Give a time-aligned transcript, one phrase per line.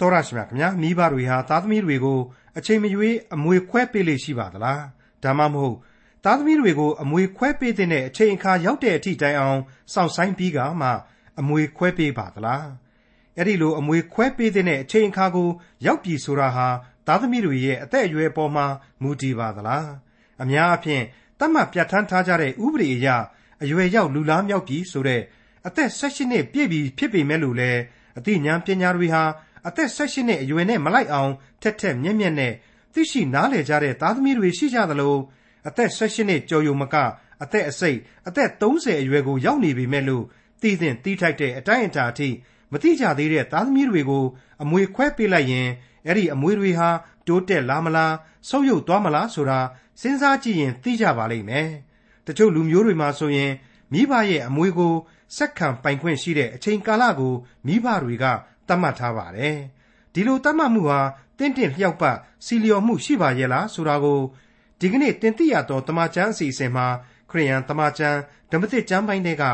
[0.00, 2.20] တော်ရရှိမြခင်ဗျာမိဘတွေဟာသားသမီးတွေကို
[2.58, 4.82] အချိန်မရွေးအမွေခွဲပေးလေရှိပါသလား
[5.22, 5.76] ဒါမှမဟုတ်
[6.24, 9.60] သားသမီးတွေကိုအမွေခွဲပေးတဲ့အချိန်အခါရောက်တဲ့အထိတိုင်အောင်
[9.92, 10.88] စောင့်ဆိုင်ပြီးကမှ
[11.40, 12.66] အမွေခွဲပေးပါသလား
[13.36, 15.48] အဲ့ဒီလိုအမွေခွဲပေးတဲ့အချိန်အခါကို
[15.86, 16.68] ရောက်ပြီဆိုတာဟာ
[17.06, 18.66] သားသမီးတွေရဲ့အသက်အရွယ်ပေါ်မှာ
[19.02, 19.88] မူတည်ပါသလား
[20.42, 21.02] အများအဖြစ်
[21.38, 23.08] တတ်မှတ်ပြဋ္ဌာန်းထားကြတဲ့ဥပဒေအရ
[23.62, 25.22] အရွယ်ရောက်လူလားမြောက်ပြီဆိုတဲ့
[25.66, 27.72] အသက်16နှစ်ပြည့်ပြီဖြစ်ပေမဲ့လို့လေ
[28.18, 29.22] အသိဉာဏ်ပညာတွေဟာ
[29.66, 32.52] အသက်16နှစ်အရွယ်နဲ့မလိုက်အောင် ထက်ထက်မြက်မြက်နဲ့
[32.94, 35.16] သိရှိနားလည်ကြတဲ့သားသမီးတွေရှိကြသလို
[35.68, 36.96] အသက်16နှစ်ကျော်ယုံမက
[37.42, 40.24] အသက်အစိတ်အသက်30အရွယ်ကိုရောက်နေပြီမဲ့လို့
[40.62, 42.28] သိသင့်သိထိုက်တဲ့အတိုင်းအတာအထိ
[42.72, 44.24] မသိကြသေးတဲ့သားသမီးတွေကို
[44.62, 45.68] အမွေခွဲပေးလိုက်ရင်
[46.06, 46.90] အဲ့ဒီအမွေတွေဟာ
[47.26, 48.14] တိုးတက်လာမလား
[48.48, 49.60] ဆုပ်ယုပ်သွားမလားဆိုတာ
[50.00, 51.68] စဉ်းစားကြည့်ရင်သိကြပါလိမ့်မယ်။
[52.26, 53.52] တချို့လူမျိုးတွေမှာဆိုရင်
[53.92, 54.94] မိဘရဲ့အမွေကို
[55.36, 57.34] စက္ကန့်ပိုင်ခွင့်ရှိတဲ့အချိန်ကာလကို
[57.66, 58.24] မိဘတွေက
[58.68, 59.56] သတ်မှတ်ထားပါတယ်။
[60.14, 61.00] ဒီလိုသတ်မှတ်မှုဟာ
[61.38, 64.20] တင့်တင့်လျောက်ပတ်စီလျော်မှုရှိပါရဲ့လားဆိုတာကို
[64.80, 66.86] ဒီကနေ့တင်ပြရတော့တမချန်းအစီအစဉ်မှာ
[67.30, 68.18] ခရိယန်တမချန်း
[68.50, 69.44] ဓမ္မသစ်ကျမ်းပိုင်းတွေက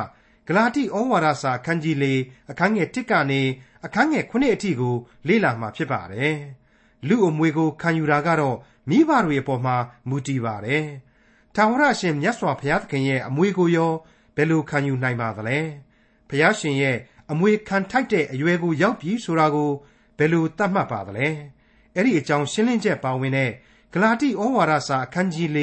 [0.48, 2.06] ဂလာတိဩဝါဒစာအခန်းကြီး၄
[2.50, 3.40] အခန်းငယ်၁ကနေ
[3.84, 4.94] အခန်းငယ်9အထိကို
[5.28, 6.36] လေ့လာမှာဖြစ်ပါတယ်။
[7.08, 8.56] လူအမွေကိုခံယူတာကတော့
[8.90, 9.76] မိဘတွေအပေါ်မှာ
[10.08, 10.84] မူတည်ပါတယ်။
[11.54, 13.92] ထာဝရရှင်မြတ်စွာဘုရားသခင်ရဲ့အမွေကိုရော
[14.36, 15.58] ဘယ်လိုခံယူနိုင်ပါသလဲ။
[16.28, 16.96] ဘုရားရှင်ရဲ့
[17.32, 19.70] အမွေခံထိုက်တဲ့အရွယ်ကိုရောက်ပြီဆိုတာကို
[20.18, 21.28] ဘယ်လိုသတ်မှတ်ပါသလဲ။
[21.96, 23.50] အဲ့ဒီအကြောင်းရှင်းလင်းချက်ပါဝင်တဲ့
[23.92, 25.58] ဂလာတိဩဝါဒစာအခန်းကြီး၄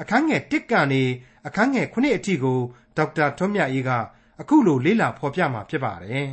[0.00, 1.02] အခန်းငယ်၁ကနေ
[1.46, 2.58] အခန်းငယ်9အထိကို
[2.96, 3.90] ဒေါက်တာထွန်းမြတ်အေးက
[4.40, 6.28] အခုလိုလေ့လာဖော်ပြมาဖြစ်ပါတယ်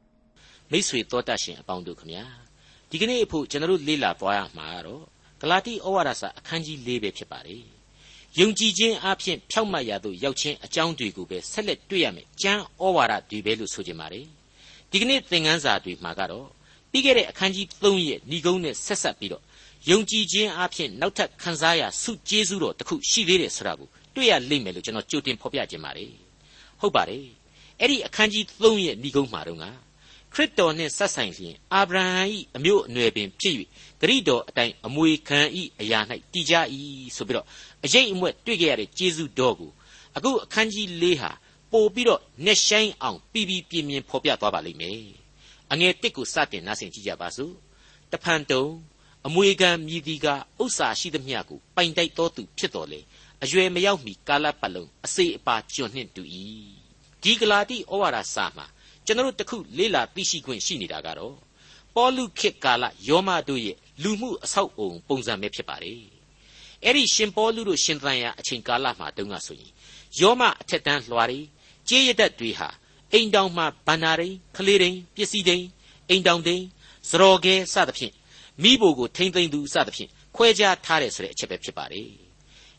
[0.70, 2.24] ။မိတ်ဆွေတော်တတ်ရှင်အပေါင်းတို့ခမညာ
[2.90, 5.04] ဒီကနေ့အဖို့ကျွန်တော်တို့လေ့လာသွားရမှာကတော့
[5.40, 7.64] ဂလာတိဩဝါဒစာအခန်းကြီး၄ပဲဖြစ်ပါတယ်။
[8.38, 14.24] ယုံကြည်ခြင်းအပြင်ဖြောက်မှတ်ရာသို့ရောက်ခြင်းအကြောင်းတွေကိုပဲဆက်လက်တွေ့ရမယ်။ကျမ်းဩဝါဒတွေပဲလို့ဆိုကြပါတယ်။
[14.90, 16.46] ဒီကနေ့သင်ခန်းစာတွေမှာကတော့
[16.90, 19.42] ပြီးခဲ့တဲ့အခန်းကြီး3ရဲ့ဏိဂုံးနဲ့ဆက်ဆက်ပြီးတော့
[19.90, 26.10] ယုံကြည်ခြင်းအပြင်နောက်ထပ်ခံစားရဆုကျေးဇူးတော်တစ်ခုရှိသေးတယ်ဆိုတာကိုတွေ့ရလိမ့်မယ်လို့ကျွန်တော်ကြိုတင်ဖော်ပြခြင်းပါတယ်။
[26.80, 27.24] ဟုတ်ပါတယ်။
[27.80, 29.58] အဲ့ဒီအခန်းကြီး3ရဲ့ဏိဂုံးမှာတော့
[30.34, 32.06] ခရစ်တော်နှင့်ဆက်ဆိုင်လျင်အာဗြဟံ၏
[32.56, 33.54] အမျိုးအနွယ်ပင်ဖြစ်၍
[34.00, 35.40] ဂရိတော်အတိုင်းအမွေခံ၏
[35.80, 36.00] အရာ၌
[36.32, 36.54] တည်ကြ၏
[37.16, 37.46] ဆိုပြီးတော့
[37.84, 39.70] အရေးအမွက်တွေ့ကြရတဲ့ကျေးဇူးတော်ကို
[40.16, 41.30] အခုအခန်းကြီး၄ဟာ
[41.72, 45.02] ပို့ပြီးတော့နှက်ဆိုင်အောင်ပြီးပြီးပြင်းပြင်းဖော်ပြသွားပါလိမ့်မယ်
[45.72, 47.54] အငယ်တစ်ကိုစတင်နားဆင်ကြည့်ကြပါစို့
[48.12, 48.64] တဖန်တုံ
[49.26, 50.26] အမွေခံမြည်ဒီက
[50.62, 53.00] ဥစ္စာရှိသမျှကိုပိုင်တိုက်တော်သူဖြစ်တော်လေ
[53.42, 56.22] အရွယ်မရောက်မီကာလပတ်လုံးအစေအပါကျွန်နှင့်တူ၏
[57.22, 58.66] ဒီဂလာတိဩဝါဒစာမှာ
[59.06, 61.34] ကျွန်တော်တို့တခုလေးလာသိရှိခွင့်ရှိနေတာကတော့
[61.94, 66.00] ပေါလုခေတ်ကာလယောမတို့ရဲ့လူမှုအဆောက်အုံပုံစံပဲဖြစ်ပါတယ်
[66.84, 69.72] အဲ့ဒီရှင်ပေါလုတို့ရှင်သန်ရာအချိန်ကာလမှာတုန်းကဆိုရင်
[70.20, 71.40] ယောမအထက်တန်းလွှာတွေ
[71.88, 72.68] ကြေးရတတ်တွေဟာ
[73.12, 75.64] အိမ်တောင်မှဗန္နာရိန်ခလေးရိန်ပစ္စည်းတိန်
[76.08, 76.62] အိမ်တောင်တိန်
[77.10, 78.14] စရော်ကဲစသဖြင့်
[78.62, 82.08] မိဘကိုထိမ့်သိမ့်သူစသဖြင့်ခွဲခြားထားတယ်ဆိုတဲ့အချက်ပဲဖြစ်ပါတယ်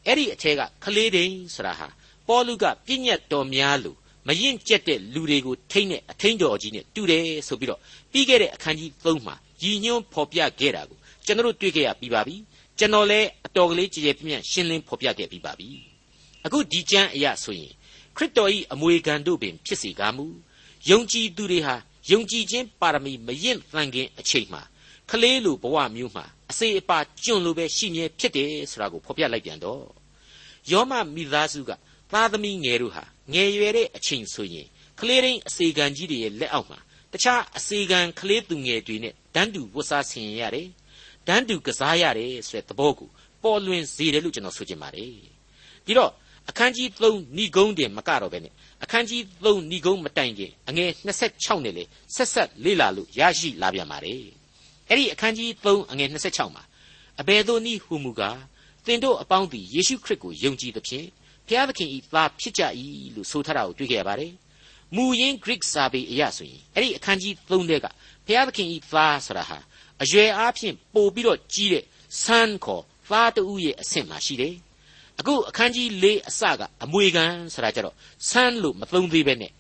[0.06, 1.88] အဲ့ဒီအထက်ကခလေးတိန်ဆိုတာဟာ
[2.28, 7.80] ပေါလုကပြည့်ညတ်တော်များလို့ မရင်ကျက်တဲ့လူတွေကိုထိမ့်တဲ့အထိန်တော်ကြီးနဲ့တူတယ်ဆိုပြီးတော့
[8.12, 12.36] ပြီးခဲ့တဲ့အခန်းကြီး3မှာရည်ညွှန်းဖော်ပြခဲ့တာကိုကျွန်တော်တို့တွေ့ခဲ့ရပြီးပါပြီ
[12.80, 15.70] ကျွန်တော်လည်းအတော်ကလေးကြည်ကြဲပြန့်ရှင်းလင်းဖော်ပြခဲ့ပြီးပါပြီ
[16.46, 17.74] အခုဒီကျမ်းအရာဆိုရင်
[18.18, 20.26] ခရစ်တော်၏အမွေခံတို့ပင်ဖြစ်စေကားမူ
[20.90, 21.76] ယုံကြည်သူတွေဟာ
[22.12, 24.62] ယုံကြည်ခြင်းပါရမီမရင်သန်ခင်အချိန်မှာ
[25.10, 29.84] ကလေးလိုဘဝမျိုးမှာအစေအပါကျွန့်လိုပဲရှိမြဲဖြစ်တယ်ဆိုတာကိုဖော်ပြလိုက်ပြန်တော့
[30.72, 31.72] ယောမမိသားစုက
[32.12, 34.68] သားသမီးငယ်တို့ဟာငယ်ရွယ်တဲ့အချိန်ဆိုရင်
[35.00, 36.80] ကလေးရင်းအစေခံကြီးတွေရဲ့လက်အောက်မှာ
[37.14, 40.68] တခြားအစေခံကလေးသူငယ်တွေနဲ့တန်းတူဝတ်စားဆင်ရတယ်
[41.28, 43.10] တန်းတူကစားရတယ်ဆိုတဲ့သဘောကို
[43.44, 45.12] ပေါ်လွင်စေတယ်လို့ကျွန်တော်ဆိုချင်ပါတယ်
[45.86, 46.12] ဒီတော့
[46.50, 51.84] အခန်းကြီး3ဏိဂုံးတင်မကတော့ပဲနဲ့အခန်းကြီး3ဏိဂုံးမတိုင်ခင်အငယ်26နဲ့လေ
[52.16, 54.24] ဆက်ဆက်လေ့လာလို့ရရှိလာပြန်ပါတယ်
[54.90, 56.64] အဲ့ဒီအခန်းကြီး3အငယ်26မှာ
[57.22, 58.40] အဘယ်သို့နည်းဟူမူကား
[58.86, 61.08] သင်တို့အပေါင်းသည်ယေရှုခရစ်ကိုယုံကြည်သဖြင့်
[61.52, 62.64] ဘုရားသခင်ဤသားဖြစ်ကြ၏
[63.16, 64.32] လို့ဆိုထားတာကိုတွေ့ခဲ့ရပါတယ်။
[64.96, 67.86] မူရင်း Greek စာပေအရဆိုရင်အဲ့ဒီအခန်းကြီး3ထဲက
[68.26, 69.58] ဘုရားသခင်ဤသားဆိုတာဟာ
[70.04, 71.84] အရွယ်အားဖြင့်ပို့ပြီးတော့ကြီးတဲ့
[72.24, 74.56] son ခေါ်သားတူရဲ့အဆင့်မှာရှိတယ်။
[75.20, 77.96] အခုအခန်းကြီး၄အစကအမွေခံဆိုတာကြတော့
[78.30, 79.52] son လို့မသုံးသေးပဲနဲ့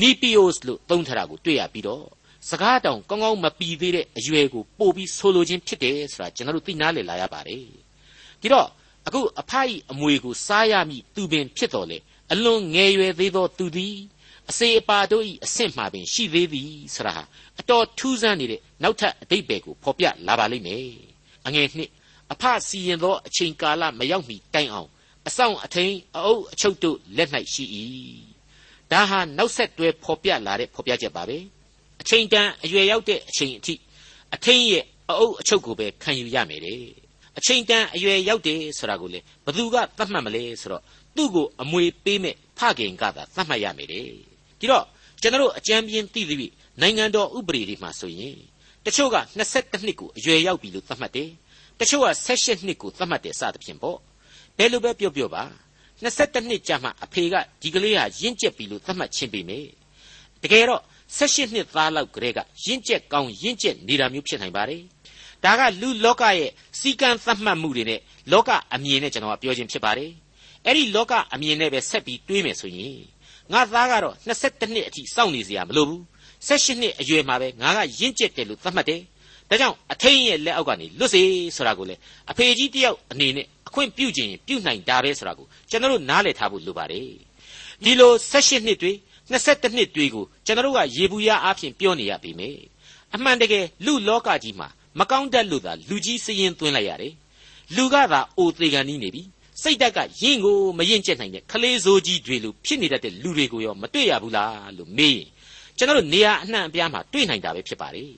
[0.00, 2.04] Nipios လို့သုံးထားတာကိုတွေ့ရပြီးတော့
[2.48, 7.64] စကားတောင်ကောင်းကောင်းမပီသေးတဲ့အရွယ်ကိုပို့ပြီးဆိုလိုခြင်းဖြစ်တယ်ဆိုတာကျွန်တော်တို့သိနာလည်လာရပါတယ်။
[8.40, 8.68] ဒီတော့
[9.08, 11.98] အခုအဖအီအမွေကိုစားရမည်သူပင်ဖြစ်တော်လေ
[12.32, 13.96] အလွန်ငယ်ရွယ်သေးသောသူသည်
[14.50, 17.22] အစေအပါတို့၏အဆင့်မှပင်ရှိသေးသည်ဆရာဟာ
[17.60, 20.90] အတော်ထူးဆန်းနေတဲ့နောက်ထပ်အတိတ်ပဲကိုဖော်ပြလာပါလိမ့်မယ်
[21.46, 21.90] အငယ်နှစ်
[22.32, 24.88] အဖစီရင်သောအချိန်ကာလမရောက်မီတိုင်အောင်
[25.28, 27.64] အဆောင်အထိန်အအုပ်အချုပ်တို့လက်၌ရှိ၏
[28.90, 31.38] ဒါဟာနောက်ဆက်တွဲဖော်ပြလာတဲ့ဖော်ပြချက်ပါပဲ
[32.00, 33.74] အချိန်တန်အရွယ်ရောက်တဲ့အချိန်အထိ
[34.34, 37.07] အထင်းရဲ့အအုပ်အချုပ်ကိုပဲခံယူရမယ်တဲ့
[37.38, 40.82] အချိန်တန်အရွယ်ရောက်တယ်ဆိုတာကိုလေဘသူကသတ်မှတ်မလဲဆိုတော့
[41.16, 44.04] သူ့ကိုအမွေပေးမဲ့ဖခင်ကသာသတ်မှတ်ရမယ်တဲ့
[44.60, 44.84] ဒီတော့
[45.22, 46.48] ကျွန်တော်အကြံပြင်းသိသိ
[46.80, 48.36] နိုင်ငံတော်ဥပဒေတွေမှာဆိုရင်
[48.84, 51.30] တချို့က22နှစ်ကိုအရွယ်ရောက်ပြီလို့သတ်မှတ်တယ်
[51.80, 53.98] တချို့က16နှစ်ကိုသတ်မှတ်တယ်စသဖြင့်ပေါ့
[54.58, 55.44] ဘယ်လိုပဲပြောပြောပါ
[56.02, 59.66] 22နှစ်ကြာမှအဖေကဒီကလေးဟာရင့်ကျက်ပြီလို့သတ်မှတ်ခြင်းပေမယ်
[60.42, 60.82] တကယ်တော့
[61.16, 64.82] 18နှစ်သားလောက်ကလေးကရင့်ကျက်ကောင်းရင့်ကျက်နေတာမျိုးဖြစ်နိုင်ပါတယ်
[65.44, 66.50] ဒါကလူလောကရဲ့
[66.80, 68.00] စီကံသတ်မှတ်မှုတွေနဲ့
[68.32, 70.10] လောကအမြင်နဲ့ကျွန်တော်ကပြောခြင်းဖြစ်ပါတယ်
[70.64, 72.96] အဲ့ဒီလောကအမြင်နဲ့ပဲဆက်ပြီးတွေးမယ်ဆိုရင်
[73.52, 76.02] ငါသားကတော့22နှစ်အထိစောင့်နေစရာမလိုဘူး
[76.48, 79.00] 18နှစ်အရွယ်မှာပဲငါကရင့်ကျက်တယ်လို့သတ်မှတ်တယ်
[79.48, 81.22] ဒါကြောင့်အထိန်ရဲ့လက်အောက်ကနေလွတ်စေ
[81.56, 81.94] ဆိုတာကိုလေ
[82.30, 87.10] အဖေကြီးတယောက်အနေနဲ့အခွင့်ပြုခြင်းပြုနိုင်တာပဲဆိုတာကိုကျွန်တော်တို့နားလည်ထားဖို့လိုပါတယ်
[87.84, 88.92] ဒီလို18နှစ်တွေ
[89.30, 92.50] 22နှစ်တွေကိုကျွန်တော်တို့ကရေဘူးရအားဖြင့်ပြောနေရပြီမေ
[93.14, 94.68] အမှန်တကယ်လူလောကကြီးမှာ
[94.98, 97.14] မကောင်းတတ်လို့သာလူကြီးစရင်သွင်းလိုက်ရတယ်
[97.76, 99.22] လူကသာအိုသေးကန်နီးနေပြီ
[99.62, 105.28] စိတ်ဓာတ်ကယင့်ကိုမယင့်ကျက်နိုင်တဲ့ခလေးစိုးကြီးတွေလိုဖြစ်နေတတ်တဲ့လူတွေကိုရောမတွေ့ရဘူးလားလို့မေးရင်
[105.76, 108.10] ကျွန်တော်တို့နေရာအနှံ့အပြားမှာတွေ့နိုင်တာပဲဖြစ်ပါတယ်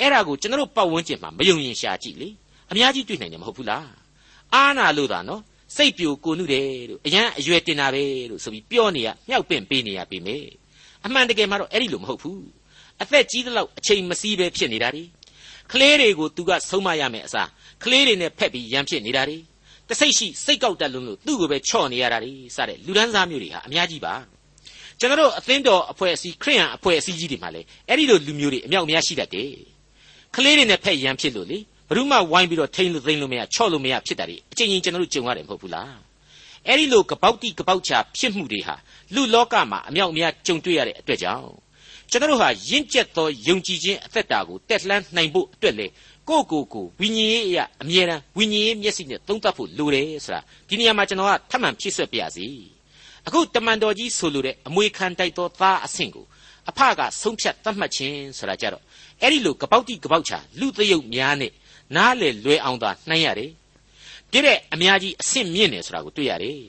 [0.00, 2.28] အဲ့ဒါကိုကျွန်တော်တို့ပတ်ဝန်းကျင်မှာမယုံရင်ရှာကြည့်လေ
[2.70, 3.88] အများကြီးတွေ့နိုင်တယ်မဟုတ်ဘူးလား
[4.54, 5.42] အာနာလို့သာနော်
[5.76, 10.36] စိတ်ပြိုကိုနုတယ်လို့အရန်အရွယ်တင်တာပဲလို့ဆိုပြီးပြောနေရမြောက်ပင့်ပေးနေရပြီမေ
[11.06, 12.42] အမှန်တကယ်မှာတော့အဲ့ဒီလိုမဟုတ်ဘူး
[13.02, 15.02] အသက်ကြီးသလောက်အချိန်မစည်းပဲဖြစ်နေတာ ड़ी
[15.72, 17.48] ကလေးတွေကိုသူကဆုံးမရမယ်အစား
[17.84, 19.38] ကလေးတွေနဲ့ဖက်ပြီးရန်ဖြစ်နေတာတွေ
[19.88, 24.14] တစိတ်ရှိစိတ်ကောက်တက်လုံးလို့သူ့ကိုပဲချော့နေရတာတွေစတဲ့လူဒန်းစားမျိုးတွေဟာအများကြီးပါ
[25.00, 29.50] ကျွန်တော်တို့အသင်းတော်အဖွဲ့အစည်းခရိယံအဖွဲ့အစည်းကြီးတွေမှာလည်းအဲ့ဒီလိုလူမျိုးတွေအမြောက်အများရှိတတ်တယ်
[30.34, 31.58] ကလေးတွေနဲ့ဖက်ရန်ဖြစ်လို့လေ
[31.88, 35.94] ဘ누구မှဝိုင်းပြီးတော့ထိန်လို့သိမ့်လို့မရချော့လို့မရဖြစ်တာတွေအချင်းချင်းကျွန်တော်တို့ကြုံရတယ်မဟုတ်ဘူးလား
[36.66, 38.74] အဲ့ဒီလိုကပောက်တိကပောက်ချာဖြစ်မှုတွေဟာ
[39.14, 41.46] လူလောကမှာအမြောက်အများကြုံတွေ့ရတဲ့အတွက်ကြောင့်
[42.10, 45.86] ကျွန်တော်တို့ဟာရင့်ကျက်သောယုံကြည်ခြင်းအသက်တာကိုတက်လှမ်းနိုင်ဖို့အတွက်လေ
[46.28, 52.46] ကိုကိုကိုဝိညာဉ်ရေးအရာအမြဲတမ်းဝိညာဉ်ရေးမျက်စိနဲ့သုံးသပ်ဖို့လိုတယ်ဆိုတာဒီနေရာမှာကျွန်တော်ကထပ်မံဖြည့်ဆွတ်ပြရစီ
[53.26, 56.26] အခုတမန်တော်ကြီးဆိုလိုတဲ့အမွေခံတိုက်သောသားအဆင့်ကို
[56.68, 58.82] အဖကဆုံးဖြတ်သတ်မှတ်ခြင်းဆိုတာကြတော့
[59.22, 61.52] အဲ့ဒီလိုကပောက်တိကပောက်ချလူသရုပ်များနဲ့
[61.96, 63.50] နားလေလွယ်အောင်သာနှိုင်းရတယ်
[64.30, 66.60] ပြည့်တဲ့အများကြီးအဆင့်မြင့်တယ်ဆိုတာကိုတွေ့ရတယ်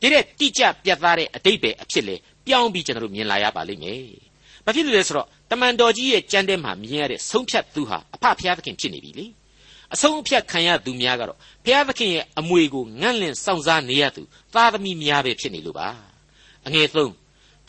[0.00, 4.06] ပြည့်တဲ့တိကျပြတ်သားတဲ့အတိတ်ပဲအဖြစ်လေပြောင်းပြီးကျွန်တော်တို့မြင်လာရပါလိမ့်မယ်။
[4.64, 9.26] ဘာဖြစ်လို့လဲဆိုတော့တမန်တော်ကြီးရဲ့ကြမ်းတဲမှာမြင်ရတဲ့ဆုံးဖြတ်သူဟာအဖဖျားသခင်ဖြစ်နေပြီလေ။
[9.94, 14.22] အဆုံးအဖြတ်ခံရသူများကတော့ဖျားသခင်ရဲ့အမွေကိုငန့်လင့်စောင့်စားနေရသူ
[14.54, 15.88] သားသမီးများပဲဖြစ်နေလို့ပါ။
[16.66, 17.12] အငယ်သုံး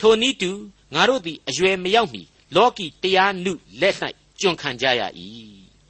[0.00, 0.50] ထိုနည်းတူ
[0.94, 2.22] ငါတို့သည်အရွယ်မရောက်မီ
[2.56, 3.94] လောကီတရားနုလက်၌
[4.40, 5.02] ကျွန်ခံကြရ၏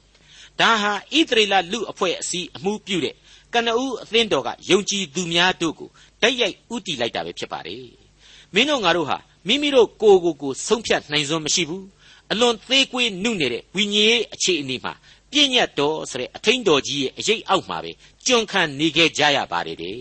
[0.59, 3.15] ။ဒါဟာဣသရေလလူအဖွဲ့အစည်းအမှုပြုတဲ့
[3.53, 5.89] ကနဦးအသင်းတော်ကယုံကြည်သူများတို့ကို
[6.21, 7.85] တိုက်ရိုက်ဥတီလိုက်တာပဲဖြစ်ပါတယ်။
[8.53, 11.85] မင်းတို့ငါတို့ဟာ မိမိတို့ကိုယ်ကိုယ်ကိုဆုံးဖြတ်နိုင်စွမ်းမရှိဘူး
[12.31, 14.93] အလွန်သေးကွေးနုနေတဲ့ဝိညာဉ်ရေးအခြေအနေမှာ
[15.31, 17.91] ပြည့်ညတ်တော်ဆိုတဲ့အထင်းတော်ကြီးရဲ့အရေးအောက်မှာပဲ
[18.25, 19.97] ကျွန်းခံနေခဲ့ကြရပါတယ်တဲ့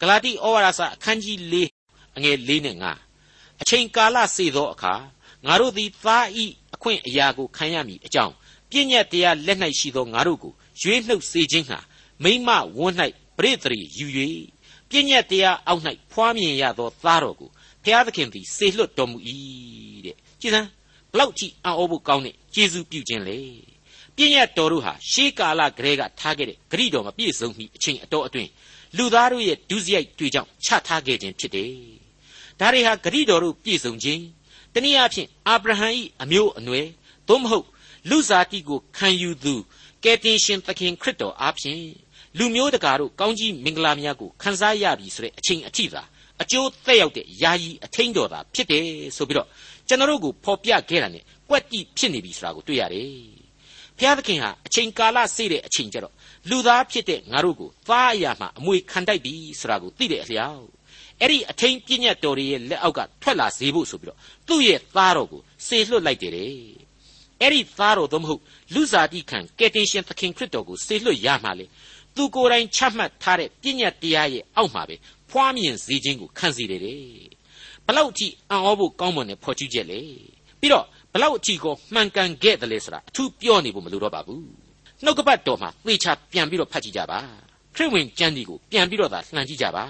[0.00, 1.54] ဂလာတိဩဝါဒစာအခန်းကြီး၄
[2.16, 2.84] အငယ်၄နဲ့၅
[3.60, 4.94] အချိန်ကာလစေသောအခါ
[5.46, 6.44] ငါတို့သည်သားဤ
[6.74, 8.34] အခွင့်အရာကိုခံရမည်အကြောင်း
[8.70, 11.78] ပြည့်ညတ်တရားလက်၌ရှိသောငါတို့ကိုရွေးနှုတ်စေခြင်းဟာ
[12.22, 12.94] မိမဝန်း၌
[13.36, 14.06] ပရိသေရီယူ၍
[14.90, 15.82] ပြည့်ညတ်တရားအောက်၌
[16.12, 17.50] ဖွားမြင်ရသောသားတော်ကို
[17.86, 19.18] ဖျားသခင်သည်စေလွတ်တော်မူ၏
[20.04, 20.68] တဲ့ကြည်စမ်း
[21.12, 23.38] ဘလောက်ကြည့်အံ့ဩဖို့ကောင်းတဲ့ကျေးဇူးပြုခြင်းလေ
[24.16, 28.50] ပြည့်ညတ်တော်တို့ဟာရှေးကာလကတည်းကထားခဲ့တဲ့ဂရိတော်မပြည့်စုံမီအချိန်အတော်အတွင်း
[28.96, 31.72] လူသားတို့ရဲ့ဒုစရိုက်တွေကြောင့်ချထားခဲ့ခြင်းဖြစ်တယ်
[32.60, 34.22] ဒါတွေဟာဂရိတော်တို့ပြည့်စုံခြင်း
[34.74, 35.88] တနည်းအားဖြင့်အာဗြဟံ၏
[36.22, 36.86] အမျိုးအနွယ်
[37.28, 37.66] သို့မဟုတ်
[38.10, 39.54] လူစားတိကိုခံယူသူ
[40.04, 41.82] ကယ်တင်ရှင်သခင်ခရစ်တော်အားဖြင့်
[42.38, 46.02] လူမျိုးတကာတို့ကောင်းကြီးမင်္ဂလာများကိုခံစားရပြီဆိုတဲ့အချိန်အထိသာ
[46.42, 48.84] အကျိုးသက်ရောက်တဲ့ယာယီအထင်းတော်သာဖြစ်တယ်
[49.16, 49.48] ဆိုပြီးတော့
[49.88, 53.10] ကျွန်တော်တို့ကိုဖော်ပြခဲ့တာ ਨੇ ကွက်တိဖြစ်နေပြီဆိုတာကိုတွေ့ရတယ်။
[53.98, 56.14] ဘုရားသခင်ဟာအချိန်ကာလစေ့တဲ့အချိန်ကျတော့
[56.50, 60.64] လူသားဖြစ်တဲ့ငါတို့ကိုသားအရာမှအမွေခံတိုက်ပြီဆိုတာကိုသိတဲ့အလျောက်
[61.20, 66.52] အဲ့ဒီအထင်းပြည့်ညတ်တော်ရဲ့လက်အောက်ကထွက်လာစေဖို့ဆိုပြီးတော့သူ့ရဲ့သားတော်ကိုစေလွှတ်လိုက်တယ်တဲ့။
[67.42, 68.42] အဲ့ဒီသားတော်သို့မဟုတ်
[68.74, 71.66] လူစားတိခံကယ်တင်ရှင်သခင်ခရစ်တော်ကိုစေလွှတ်ရမှလေ
[72.16, 74.96] သူကိုယ်တိုင်ချမှတ်ထားတဲ့ပြည့်ညတ်တရားရဲ့အောက်မှာပဲ
[75.30, 77.02] ဖွားမြင်စေခြင်းကိုခံစေတယ်တဲ့
[77.86, 80.00] ဘလောက်အထိအံ့ဩဖို့ကောင်းမွန်တဲ့ဖော်ကျူးချက်လေ
[80.60, 84.44] ပြီးတော့ဘလောက်အထိကိုမှန်ကန်ခဲ့တယ်လဲဆိုတာအထူးပြောနေဖို့မလိုတော့ပါဘူး
[85.04, 87.18] နှုတ်ကပတ်တော်မှာသေချာပြန်ပြီးတော့ဖတ်ကြည့်ကြပါ
[87.74, 89.84] ခရစ်ဝင်ကျမ်းဒီကိုပြန်ပြီးတော့သာလှန်ကြည့်ကြပါ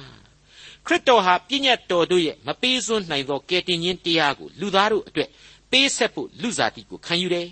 [0.86, 5.28] ခရစ်တော်ဟာပြည့်ညတ်တော်တို့ရဲ့မပေးစွန်းနိုင်သောကယ်တင်ခြင်းတရားကိုလူသားတို့အတွက်
[5.70, 7.48] ပေးဆက်ဖို့လူစားတိကိုခံယူတယ်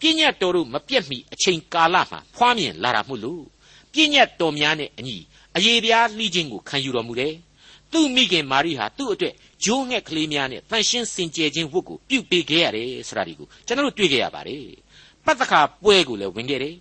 [0.00, 3.44] ပြည့်ညတ်တော်တို့မပြတ်မီအချိန်ကာလမှာဖွားမြင်လာတာမို့လို့
[3.92, 5.16] ပြည့်ညတ်တော်များနဲ့အညီ
[5.56, 7.34] အယေပြားလှီးခြင်းကိုခံယူတော်မူတယ်။
[7.92, 14.64] သူ့မိခင်မာရိဟာသူ့အတွက်ဂျိုးငှက်ကလေးများနဲ့တန်ရှင်းစင်ကြယ်ခြင်းဝတ်ကိုပြုပေးခဲ့ရတယ်ဆိုတာဒီကိုကျွန်တော်တို့တွေ့ခဲ့ရပါတယ်။
[15.24, 16.74] ဘပတ်သက်ခါပွဲကိုလည်းဝင်ခဲ့တယ်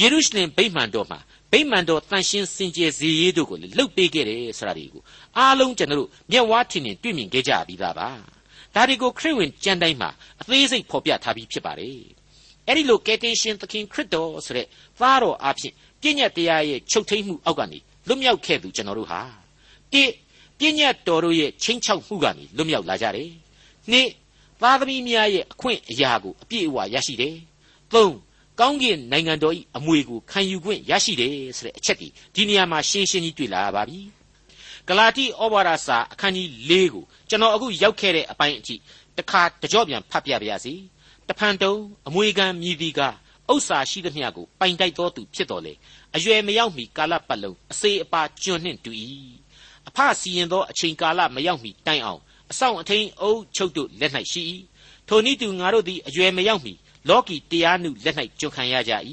[0.00, 1.18] ယေရုရှလင်ဗိမာန်တော်မှာ
[1.52, 5.02] ဗိမာန်တော်တန်ရှင်းစင်ကြယ်စေရေးတို့ကိုလည်းလှုပ်ပေးခဲ့တယ်ဆိုတာဒီကို
[5.38, 8.08] အားလုံးကျွန်တော်တို့မျက်ဝါးထင်ထင်တွေ့မြင်ခဲ့ကြပြီးသားပါ
[8.74, 11.98] ဒါတွေကိုခရစ်ဝင်ကျမ်းတိုင်းမှာအသေးစိတ်ဖော်ပြထားပြီးဖြစ်ပါတယ်
[12.66, 14.66] အဲ့ဒီလိုကယ်တင်ရှင်သခင်ခရစ်တော်ဆိုတဲ့
[15.00, 19.20] သားတော်အဖြစ် ပြည့်ညတ်တရားရဲ့ချုပ်ထိန်မှုအောက်ကနေလွတ်မြောက်ခဲ့သူကျွန်တော်တို့ဟာ
[19.92, 20.02] တိ
[20.58, 23.30] ပြည့်ညတ်တော်တို့ရဲ့ချင်းချောက်မှုကနေလွတ်မြောက်လာကြတယ်
[23.90, 24.08] နှစ်
[24.62, 27.36] သားသမီးများရဲ့အခွင့်အရာကိုအပြည့်အဝရရှိတယ်
[27.92, 28.14] သုံး
[28.60, 34.00] ကောင်းကင်နိုင်ငံတော်၏အမွေကိုခံယူခွင့်ရရှိတယ်ဆိုတဲ့အချက်ဒီဒီနေရာမှာရှင်းရှင်းကြီးတွေ့လာရပါပြီ
[34.88, 38.74] ဂလာတိဩဝါဒစာအခန်းကြီး၄ကိုကျွန်တော်အခုရောက်ခဲ့တဲ့အပိုင်းအထိ
[39.18, 40.74] တခါတကြော့ပြန်ဖတ်ပြပါရစေ
[41.28, 41.74] တဖန်တုံ
[42.08, 43.00] အမွေခံမြည်သည်က
[43.52, 45.74] ဥစ္စာရှိသမျှကိုပိုင်တိုက်တော်သူဖြစ်တော်လေ
[46.16, 48.92] အရွယ်မရောက်မီကာလပတ်လုံးအစေအပါကျွန်းနှင့်တူ၏
[49.88, 54.42] အဖစီရင်သောအချိန်ကာလမရောက်မီတိုင်အောင်အဆောင်အထင်းအုပ်ချုပ်တို့လက်၌ရှိ၏
[55.08, 56.72] ထိုနည်းတူငါတို့သည်အရွယ်မရောက်မီ
[57.08, 58.92] လောကီတရားနုလက်၌ကျွခံရကြ၏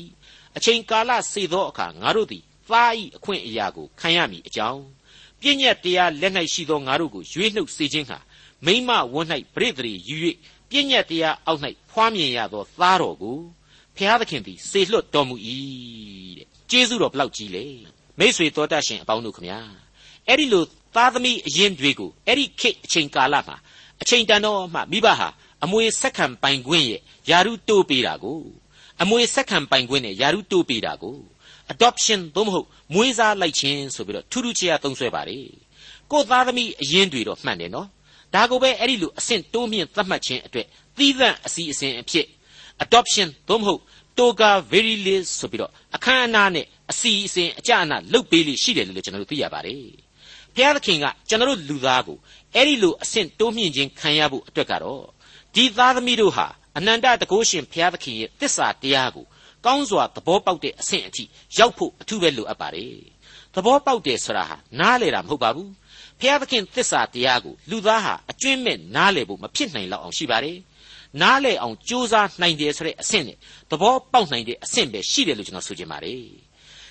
[0.58, 4.84] အချိန်ကာလစေသောအခါငါတို့သည်သား၏အခွင့်အရာကိုခံရမည်အကြောင်း
[5.40, 8.20] ပြည့်ညက်တရားလက်၌ရှိသောငါတို့ကိုရွေးနှုတ်စေခြင်းဟာ
[8.66, 10.16] မိမဝန်း၌ပရိသေယူ၍
[10.70, 13.40] ပြည့်ညက်တရားအောက်၌ဖွားမြင်ရသောသားတော်ကို
[13.98, 15.36] ဖျားသခင်သည်စေလွတ်တော်မူ၏
[16.38, 17.66] တဲ့ကျေးဇူးတော်ဘလောက်ကြီးလဲ
[18.20, 19.60] မိษွေတော်တတ်ရှင်အပေါင်းတို့ခမညာ
[20.28, 20.64] အဲ့ဒီလို
[20.96, 23.56] သားသမီးအရင်တွေကိုအဲ့ဒီခေတ်အချိန်ကာလမှာ
[24.02, 25.28] အချိန်တန်တော့မှမိဘဟာ
[25.64, 28.40] အမွေဆက်ခံပိုင်ခွင့်ရဲ့ယာရုတိုးပေးတာကို
[29.02, 31.18] အမွေဆက်ခံပိုင်ခွင့်နဲ့ယာရုတိုးပေးတာကို
[31.74, 35.48] adoption သို့မဟုတ်မွေးစားလိုက်ခြင်းဆိုပြီးတော့ထူးထူးခြားခြားသုံးဆွဲပါတယ်
[36.12, 37.88] ကိုသားသမီးအရင်တွေတော့မှန်တယ်နော်
[38.34, 42.26] ဒါကိုပဲအဲ့ဒီလိုအဆင့်တိုးမြင့်သတ်မှတ်ခြင်းအတွက်သီးသန့်အစီအစဉ်အဖြစ်
[42.86, 43.82] adoption သို့မဟုတ်
[44.18, 49.86] toga very list ဆိုပြီးတော့အခမ်းအနားနဲ့အစီအစဉ်အကြအနလုတ်ပေးလိရှိတယ်လို့ကျွန်တော်တို့သိရပါတယ်
[50.56, 52.18] ဘုရားသခင်ကကျွန်တော်တို့လူသားကို
[52.56, 55.04] အဲ့ဒီလိုအဆင့်တိုးမြင့်ခြင်းခံရဖို့အတွက်ကတော့
[55.56, 59.26] ဒီသားသမီးတို့ဟာအနန္တတကုရှင်ဘုရားသခင်ရဲ့တစ္ဆာတရားကို
[59.66, 61.24] ကောင်းစွာသဘောပေါက်တဲ့အဆင့်အထိ
[61.58, 62.96] ရောက်ဖို့အထူးပဲလိုအပ်ပါတယ်
[63.54, 65.72] သဘောပေါက်တယ်ဆိုတာဟာနားလေတာမဟုတ်ပါဘူး
[66.20, 70.58] ဘုရားသခင်တစ္ဆာတရားကိုလူသားဟာအကျွင့်မဲ့နားလေဖို့မဖြစ်နိုင်လောက်အောင်ရှိပါတယ်
[71.22, 73.38] နားလေအောင်ကြိုးစားနိုင်တယ်ဆိုတဲ့အဆင့်နဲ့
[73.72, 76.24] သဘောပေါက်နိုင်တဲ့အဆင့်ပဲရှိတယ်လို့ကျွန်တော်ဆိုချင်ပါတယ်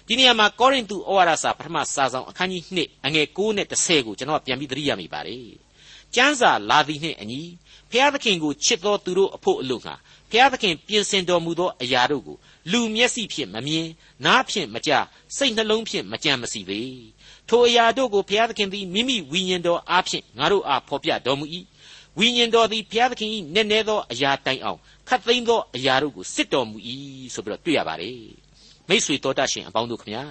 [0.07, 5.47] ဒီနေရာမှာကောရိန္သုဩဝါဒစာပထမစာဆောင်အခန်းကြီး2အငယ်9နဲ့10ကိုကျွန်တော်ပြန်ပြီးသတိရမိပါတယ်
[6.15, 7.43] ကျမ်းစာလာသည်နှင့်အညီ
[7.91, 9.95] ဖျားသခင်ကိုချစ်သောသူတို့အဖို့အလို့ငှာ
[10.31, 12.37] ဖျားသခင်ပြင်ဆင်တော်မူသောအရာတို့ကို
[12.73, 13.87] လူမျက်စိဖြင့်မမြင်
[14.25, 15.05] နားဖြင့်မကြား
[15.37, 16.81] စိတ်နှလုံးဖြင့်မကြံမစီပေ
[17.49, 21.45] ထိုအရာတို့ကိုဘုရားသခင်သည်မိမိဝိညာဉ်တော်အားဖြင့်ငါတို့အားဖော်ပြတော်မူ၏
[22.19, 24.79] ဝိညာဉ်တော်သည်ဘုရားသခင်၏နည်းနည်းသောအရာတိုင်အောင်
[25.09, 26.77] ခတ်သိမ်းသောအရာတို့ကိုစစ်တော်မူ၏
[27.35, 28.21] ဆိုပြီးတော့တွေ့ရပါတယ်
[28.89, 30.25] မိษွေတော်တတ်ရှင်အပေါင်းတို့ခမညာ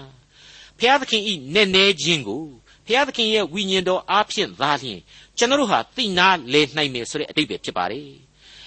[0.77, 1.21] ဘုရားသခင်၏
[1.53, 2.43] နည်းနည်းခြင်းကို
[2.87, 4.99] ဘုရားသခင်ရဲ့ဝိညာဉ်တော်အားဖြင့်သာလျှင်
[5.37, 8.09] ကျွန်တော်ဟာသိနာလေနိုင်မယ်ဆိုတဲ့အတိတ်ပဲဖြစ်ပါတယ်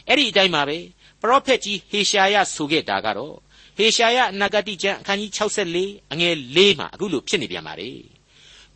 [0.08, 0.78] အဲ့ဒီအတိုင်းပါပဲ
[1.20, 3.34] ပရောဖက်ကြီးဟေရှာယဆိုခဲ့တာကတော့
[3.76, 5.30] ဟေရှာယအနာဂတိကျမ်းအခန်းကြီး
[5.74, 7.98] 64အငယ်၄မှာအခုလိုဖြစ်နေပြန်ပါတယ်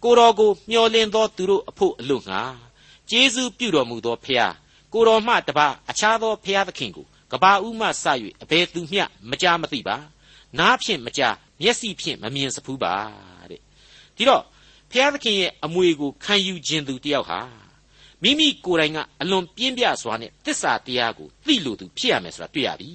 [0.03, 2.43] ကိုတော်ကိုမျှော်လင့်သောသူတို့အဖို့အလို့ငှာ
[3.11, 4.55] ကျေးဇူးပြုတော်မူသောဖျား
[4.93, 8.05] ကိုတော်မှတပါအခြားသောဖျားသခင်ကိုကဘာဦးမှစ၍
[8.43, 9.97] အဘယ်သူမျှမကြားမသိပါ
[10.59, 12.95] နားဖြင့်မကြားမျက်စိဖြင့်မမြင်စဖူးပါ
[13.51, 13.61] တဲ့
[14.17, 14.43] ဒီတော့
[14.91, 17.41] ဖျားသခင်ရဲ့အမွေကိုခံယူခြင်းသူတယောက်ဟာ
[18.23, 22.93] မိမိကိုယ်တိုင်ကအလွန်ပြင်းပြစွာနဲ့တစ္ဆာတရားကိုသိလို့သူဖြစ်ရမယ်ဆိုတာတွေ့ရပြီ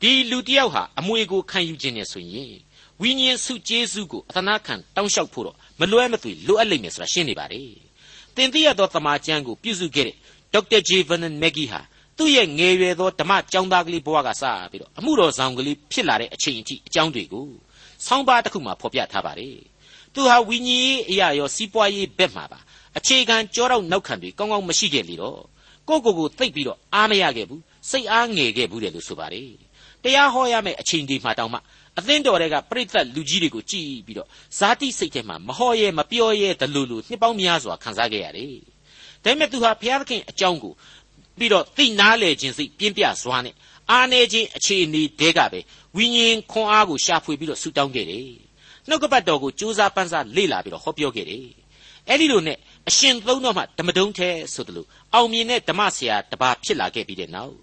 [0.00, 2.54] ဒီလူတယောက်ဟာအမွေကိုခံယူခြင်းနဲ့ဆိုရင်
[3.00, 7.91] ဝိညာဉ်စုကျေးဇူးကိုအသနာခံတောင်းလျှောက်ဖို့တော့မလွဲမသွေလိုအပ်လိမ့်မယ်ဆိုတာရှင်းနေပါတယ်
[8.36, 10.16] သင်သိရသောသမာကျမ်းကိုပြုစုခဲ့တဲ့
[10.52, 11.80] ဒေါက်တာဂျေဗန်နမက်ဂီဟာ
[12.18, 17.46] သူ့ရဲ့ငယ်ရွယ်သောဓမ္မကျောင်းသားကလေးဘဝကစပြီးတော့အမှုတော်ဆောင်ကလေးဖြစ်လာတဲ့အချိန်အထိအကြောင်းတွေကို
[18.06, 19.56] ဆောင်းပါးတစ်ခုမှဖော်ပြထားပါတယ်
[20.14, 22.58] သူဟာဝိညာဉ်ရေးအရာရောစီးပွားရေးဘက်မှာပါ
[22.98, 25.40] အခြေခံကြောတော့နောက်ခံတွေကောင်းကောင်းမရှိခဲ့လေတော့
[25.88, 29.50] ကိုကိုကိုသိပ်ပြီးတော့အားမရခဲ့ဘူးစိတ်အားငယ်ခဲ့ဘူးတယ်လို့ဆိုပါတယ်
[30.02, 31.58] တရားဟောရမယ့်အချိန်ဒီမှာတောင်မှ
[31.98, 38.56] အသင်းတော်တွေကပြိသက်လူကြီးတွေကိုကြည်ပြီးတော့ဇာတိစိတ်ထဲမှာမဟောရဲမပြောရဲတလူလူနှစ်ပေါင်းများစွာခံစားခဲ့ရတယ်
[39.24, 40.72] ဒါပေမဲ့သူဟာဘုရားသခင်အကြောင်းကို
[41.38, 43.54] ပြီးတော့သိနာလေခြင်းစိတ်ပြင်းပြစွာနဲ့
[43.90, 45.60] အားနေခြင်းအခြေအနေတဲကပဲ
[45.96, 48.30] ဝိညာဉ်ခွန်အားကိုရှာဖွေပြီးတော့ဆူတောင်းခဲ့တယ်
[48.88, 51.46] နှုတ်ကပတ်တော်ကိုကြိုးစားပန်းစားလေ့လာပြီးတော့ဟောပြောခဲ့တယ်
[52.08, 52.58] အဲ့ဒီလိုနဲ့
[52.88, 57.54] အရှင်သုံးတော်မှဓမ္မတုံးထဲဆိုတယ်လို့အောင်မြင်တဲ့ဓမ္မဆရာတပါဖြစ်လာခဲ့ပြီးတဲ့နောက်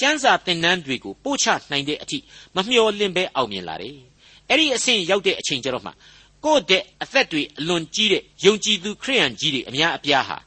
[0.00, 2.18] ကျမ်းစာသင်တန်းတွေကိုပို့ချနိုင်တဲ့အထိ
[2.56, 3.96] မမျှော်လင့်ပဲအောင်မြင်လာတယ်
[4.48, 5.92] အဲ့ဒီအဆင့်ရောက်တဲ့အချိန်ကျတော့မှ
[6.44, 10.38] ကိုယ့်တဲ့အသက်တွေအလွန်ကြီးတဲ့ယုံကြည်သူခရိယန်ကြီးတွေအများအပြားဟာ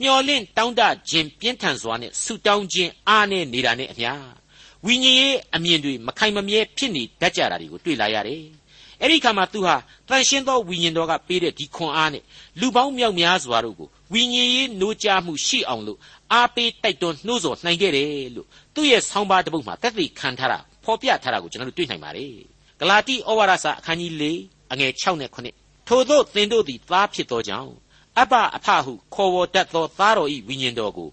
[0.00, 4.24] မျှော်လင့်တောင်းတခြင်းပြင်းထန်စွာနဲ့ဆုတောင်းခြင်းအားနဲ့နေတာနဲ့အများ
[4.86, 8.59] ဝိညာဉ်ရေးအမြင်တွေမခိုင်မမြဲဖြစ်နေတတ်ကြတာတွေကိုတွေ့လာရတယ်
[9.02, 9.76] အဲ့ဒီခါမှာသူဟာ
[10.08, 12.22] တန်ရှင်းသောဝိညာဉ်တော်ကပေးတဲ့ဒီခွန်အားနဲ့
[12.60, 15.98] လူပေါင်းမြောက်များစွာတို့ကိုဝိညာဉ်ရေးနိုးကြားမှုရှိအောင်လို့
[16.32, 22.34] အားပေးတိုက်တွန်းနှိုးဆော်နိုင်ခဲ့တယ်လို့သူ့ရဲ့ဆောင်းပါးတစ်ပုဒ်မှာသက်သေခံထားတာဖော်ဖော်ပြထားတာကိုကျွန်တော်တို့တွေ့နိုင်ပါတယ်
[22.80, 24.24] ဂလာတိဩဝါဒစာအခန်းကြီး၄
[24.72, 27.72] အငယ်6နဲ့9ထို့သောသင်တို့သည်သားဖြစ်သောကြောင့်
[28.18, 31.10] အဘအဖဟုခေါ်ဝေါ်တတ်သောသားတော်ဤဝိညာဉ်တော်ကို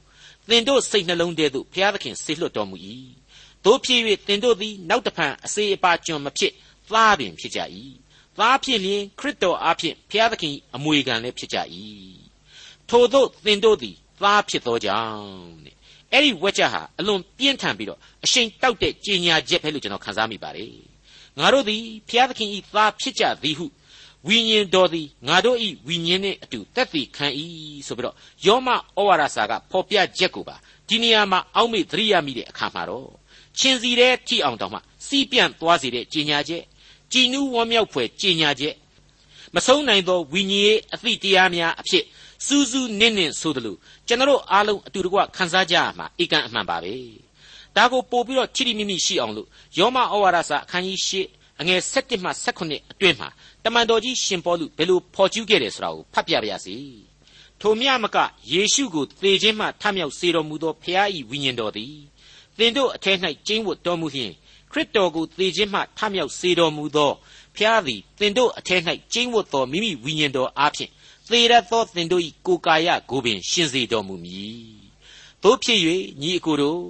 [0.50, 2.75] သင်တို့စိတ်နှလုံးထဲသို့ဘုရားသခင်ဆေလွတ်တော်မူ၏
[3.65, 6.53] တို့ဖြစ်၍သင်တို့သည်နောက်တဖန်အစေအပါကျွန်မဖြစ်
[6.91, 7.60] သားပင်ဖြစ်ကြ၏
[8.39, 11.58] သားဖြစ်လျင်ခရစ်တော်အားဖြင့်ဘုရားသခင်အမွေခံလည်းဖြစ်ကြ၏
[12.89, 15.27] ထို့သောသင်တို့သည်သားဖြစ်သောကြောင့်
[15.65, 15.75] တဲ့
[16.12, 20.74] အဲ့ဒီဝက်ချက်ဟာအလွန်ပြင်းထန်ပြီးတော့အရှိန်တောက်တဲ့ကြေညာချက်ပဲလို့ကျွန်တော်ခန်းစားမိပါတယ်
[21.39, 23.65] ငါတို့သည်ဘုရားသခင်ဤသားဖြစ်ကြသည်ဟု
[24.27, 27.27] ဝိညာဉ်တော်သည်ငါတို့ဤဝိညာဉ်နှင့်အတူတက်သည်ခံ၏
[27.88, 28.15] ဆိုပြီးတော့
[28.46, 28.75] ယောမဩ
[29.08, 30.56] ဝါဒစာကဖော်ပြချက်ကိုပါ
[30.88, 33.10] ဒီနေရာမှာအောက်မေ့သတိရမိတဲ့အခါမှာတော့
[33.58, 36.63] ချင်းစီတဲ့ထိအောင်တောင်မှစီးပြန့်သွားစေတဲ့ကြေညာချက်
[37.11, 38.75] ကြည်နူးဝမ်းမြောက်ဖွယ်ကြေညာချက်
[39.55, 42.03] မဆုံးနိုင်သောဝိညာဉ်ရေးအသည့်တရားများအဖြစ်
[42.45, 43.75] စူးစူးနင့်နင့်ဆိုသလို
[44.07, 46.93] ကျွန်တော်အားလုံးအတူတကွခန်းစားကြရမှာဧကန်အမှန်ပါပဲ
[47.75, 49.47] ဒါကိုပို့ပြီးတော့ချီတီမိမိရှိအောင်လို့
[49.77, 53.29] ယောမဩဝါဒစာအခန်းကြီး၈အငယ်7မှ18အတွင်းမှာ
[53.63, 56.75] တမန်တော်ကြီးရှင်ပေါလုဘယ်လိုဖော်ကျူးခဲ့တယ်ဆိုတာကိုဖတ်ပြပါရစေ
[57.61, 58.17] ထိုမြမက
[58.51, 61.95] ယေရှုကိုသေခြင်းမှထမြောက်စေတော်မူသောဖခင်၏ဝိညာဉ်တော်သည်
[62.57, 64.33] သင်တို့အထက်၌ကျင်းဝတ်တော်မူလျှင်
[64.71, 67.12] ခရစ်တော်ကိုသေခြင်းမှထမြောက်စေတော်မူသော
[67.55, 68.81] ဖျားသည်သင်တို့အထက်၌
[69.13, 70.91] ကျင်းဝတ်သောမိမိဝိညာဉ်တော်အားဖြင့်
[71.29, 74.77] သေရသောသင်တို့၏ကိုယ်ကာယကိုပင် ရှင်စေတော်မူမည်
[75.43, 75.79] တို့ဖြစ်၍
[76.21, 76.81] ညီအကိုတို့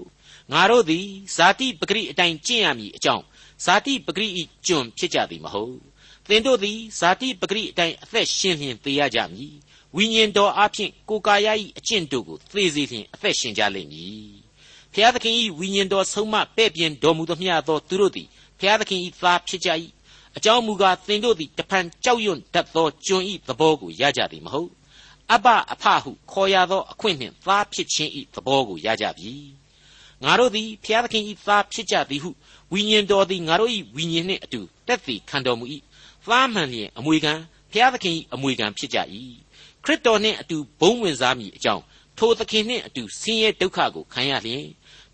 [0.52, 3.24] ငါတို့သည်ဇာတိပဂရိအတိုင်းကျင့်ရမည်အကြောင်း
[3.66, 4.28] ဇာတိပဂရိ၏
[4.68, 5.76] ကျွန်ဖြစ်ကြသည်မဟုတ်
[6.28, 9.54] သင်တို့သည်ဇာတိပဂရိအတိုင်းအသက်ရှင်လျင်သေရကြမည်
[9.96, 14.47] ဝိညာဉ်တော်အားဖြင့်ကိုယ်ကာယ၏အကျင့်တို့ကိုသေစေလျင်အသက်ရှင်ကြလိမ့်မည်
[15.00, 18.28] ဖျားသခင်၏ဝိညာဉ်တော်ဆုံးမပဲ့ပြင်တော်မူသမျှသောသူတို့သည်
[18.60, 19.70] ဖျားသခင်၏သားဖြစ်ကြ၏
[20.38, 24.72] အကြောင်းမူကားသင်တို့သည်တဖန်ကြောက်ရွံ့တတ်သောကျွန်ဤသဘောကိုရကြသည်မဟုတ်
[25.34, 29.34] အဘအဖဟုခေါ်ရသောအခွင့်နှင့်သားဖြစ်ခြင်းဤသဘောကိုရကြပြီ
[30.24, 32.30] ငါတို့သည်ဖျားသခင်ဤသားဖြစ်ကြသည်ဟု
[32.74, 35.66] ဝိညာဉ်တော်သည်ငါတို့ဤဝိညာဉ်နှင့်အတူတက်သည်ခံတော်မူ၏
[36.26, 37.34] သားမှန်လျင်အမွေခံ
[37.72, 38.98] ဖျားသခင်ဤအမွေခံဖြစ်ကြ၏
[39.84, 41.84] ခရစ်တော်နှင့်အတူဘုံဝင်စားမည်အကြောင်း
[42.18, 44.66] ထိုသခင်နှင့်အတူဆင်းရဲဒုက္ခကိုခံရလျင်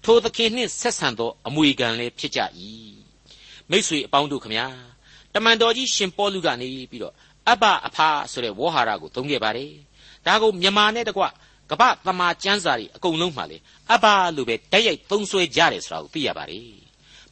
[0.06, 2.40] ထိုသခင်နှင့်ဆက်ဆံသောအမွေခံလည်းဖြစ်ကြ၏
[3.70, 4.68] မိษွေအပေါင်းတို့ခမညာ
[5.34, 7.14] တမန်တော်ကြီးရှင်ပေါလုကနေပြီးတော့
[7.50, 9.72] အဘအဖာဆိုတဲ့ဝေါ်ဟာရကိုသုံးခဲ့ပါတယ်
[10.26, 11.24] ဒါကိုမြန်မာနဲ့တကွ
[11.70, 13.58] ကပ္ပသမာကျမ်းစာတွေအကုန်လုံးမှာလေ
[13.94, 16.68] အဘလို့ပဲတိုက်ရိုက်သုံးဆွဲကြတယ်ဆိုတာကိုသိရပါတယ်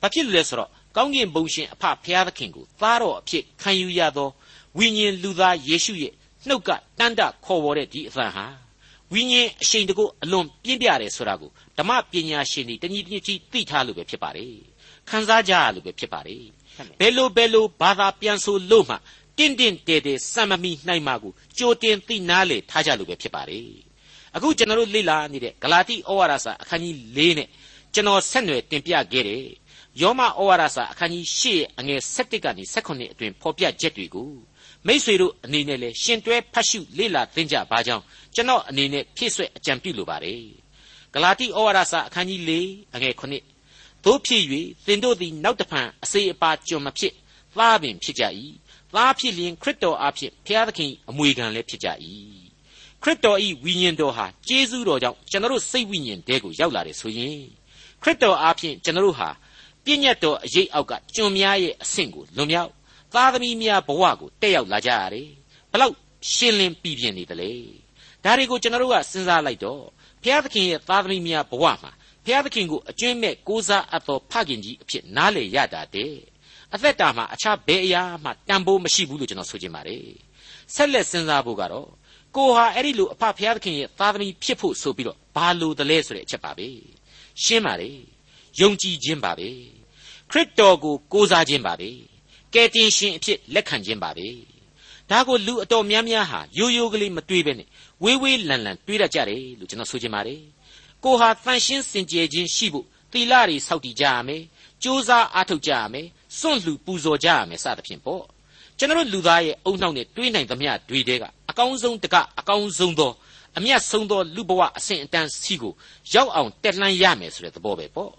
[0.01, 4.29] ဘာဖြစ်လို့လဲဆိုတော့ကောင်းကင်ဘုံရှင်အဖဖျားသခင်ကိုသားတော်အဖြစ်ခံယူရသော
[4.77, 6.13] ဝိညာဉ်လူသားယေရှုရဲ့
[6.47, 8.45] နှုတ်ကတန်တခေါ်ဝေါ်တဲ့ဒီအသံဟာ
[9.13, 14.55] ဝိညာဉ်အရှိန်တကုအလွန်ပြင်းပြတယ်ဆိုတာကိုဓမ္မပညာရှင်တွေတညီတညွတ်ကြီးသိထားလို့ပဲဖြစ်ပါတယ်
[15.09, 16.43] ခန်းစားကြရလို့ပဲဖြစ်ပါတယ်
[16.99, 18.95] ဘယ်လိုဘယ်လိုဘာသာပြန်ဆိုလို့မှ
[19.37, 23.69] တင့်တင့်တဲတဲစံမမီနိုင်မှာကိုကြိုတင်သိနာလေထားကြလို့ပဲဖြစ်ပါတယ်
[24.35, 27.47] အခုကျွန်တော်တို့လေ့လာနေတဲ့ဂလာတိဩဝါဒစာအခန်းကြီး၄နဲ့
[27.93, 29.45] ကျွန်တော်ဆက်နွယ်တင်ပြခဲ့တယ်
[30.01, 34.31] ယောမဩဝါဒစာအခန်းကြီး၈ရဲ့အငယ်၁၁ကနေ၁၈အတွင်းဖော်ပြချက်တွေကို
[34.87, 38.03] မိษွေတို့အနေနဲ့လည်းရှင်တွဲဖတ်ရှုလေ့လာသင်ကြပါကြောင်း
[38.35, 40.41] ကျွန်တော်အနေနဲ့ဖြည့်ဆွက်အကြံပြုလိုပါတယ်
[41.13, 42.51] ဂလာတိဩဝါဒစာအခန်းကြီး၄
[42.95, 44.43] အငယ်9တို့ဖြစ်၍
[44.85, 47.13] သင်တို့သည်နောက်တဖန်အစေအပါကျွန်မဖြစ်
[47.57, 48.23] သားပင်ဖြစ်ကြ၏
[48.93, 51.87] သားဖြစ်လျင်ခရစ်တော်အားဖြင့်ဘုရားသခင်အမွေခံလည်းဖြစ်ကြ၏
[53.01, 57.41] ခရစ်တော်ဤဝိညာဉ်တော်ဟာကျေးဇူးတော်ကြောင့်ကျွန်တော်စိတ်ဝိညာဉ်တဲကိုရောက်လာတယ်ဆိုရင်
[58.01, 59.29] ခရစ်တော်အားဖြင့်ကျွန်တော်ဟာ
[59.85, 62.71] ပြည့်ညတ်တော်အရေးအောက်ကကျွန်များရဲ့အဆင့်ကိုလွန်မြောက်
[63.13, 65.29] သားသမီးများဘဝကိုတက်ရောက်လာကြရတယ်
[65.71, 65.95] ဘလောက်
[66.33, 67.53] ရှင်းလင်းပြည်ပြင်းနေတယ်လေ
[68.23, 69.83] ဒါတွေကိုကျွန်တော်တို့ကစဉ်းစားလိုက်တော့
[70.23, 71.91] ဘုရားသခင်ရဲ့သားသမီးများဘဝမှာ
[72.25, 76.13] ဘုရားသခင်ကိုအကျွင့်မဲ့ကိုးစားအပ်သောဖခင်ကြီးအဖြစ်နားလည်ရတာတဲ့
[76.73, 80.05] အသက်တာမှာအခြားဘယ်အရာမှတန်ဖိုးမရှိဘူးလို့ကျွန်တော်ဆိုချင်ပါတယ်
[80.75, 81.89] ဆက်လက်စဉ်းစားဖို့ကတော့
[82.35, 86.67] ကိုဟာအဲ့ဒီလိုအဖဘုရားသခင်ရဲ့သားသမီးဖြစ်ဖို့ဆိုပြီးတော့ဘာလို့တလဲဆိုတဲ့အချက်ပါပဲ
[87.43, 87.91] ရှင်းပါလေ
[88.59, 89.49] ယုံကြည်ခြင်းပါပဲ
[90.31, 91.89] ခရစ်တော်ကိုကိုးစားခြင်းပါပဲ
[92.53, 94.27] ကယ်တင်ရှင်အဖြစ်လက်ခံခြင်းပါပဲ
[95.09, 97.67] ဒါကိုလူအတော်များများဟာရိုးရိုးကလေးမတွေးပဲနဲ့
[98.03, 100.41] ဝေးဝေးလန်လန်တွေးတတ်ကြတယ်လို့ကျွန်တော်ဆိုချင်ပါတယ်
[101.03, 104.43] ကိုဟာတန်ရှင်းစင်ကြယ်ခြင်းရှိဖို့သီလတွေစောင့်တည်ကြရမယ်
[104.83, 106.07] ကြိုးစားအားထုတ်ကြရမယ်
[106.39, 108.23] စွန့်လှူပူဇော်ကြရမယ်စသဖြင့်ပေါ့
[108.77, 113.11] ကျွန်တော်လူသားရဲ့အုံနှောက်နဲ့တွေးနိုင်သမျှတွေတဲကအကောင်းဆုံးတကအကောင်းဆုံးသော
[113.57, 115.73] အမျက်ဆုံးသောလူဘဝအဆင့်အတန်းစီကို
[116.13, 118.11] ရောက်အောင်တက်လှမ်းရမယ်ဆိုတဲ့သဘောပဲပေါ့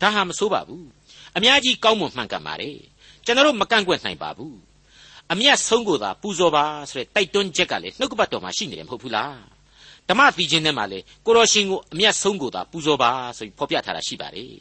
[0.00, 0.86] ဒါဟာမဆိုးပါဘူး
[1.36, 2.76] အများကြီးကောင်းမွန်မှန်ကန်ပါတယ်
[3.24, 4.56] ကျွန်တော်မကန့်ကွက်နိုင်ပါဘူး
[5.32, 9.36] အမျက်ဆုံးကိုသာပူဇော်ပါဆိုတဲ့တိုက်တွန်းချက်ကလည်းနှုတ်ကပတ်တော်မှာရှိနေတယ်မဟုတ်ဘူးလား
[10.08, 14.54] ဓမ္မသီချင်းထဲမှာလေကိုတော်ရှင်ကိုအမျက်ဆုံးကိုသာပူဇော်ပါဆိုပြီးဖော်ပြထားတာရှိပါတယ်